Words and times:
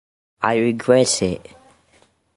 I 0.41 0.55
regret 0.57 1.21
it! 1.21 1.55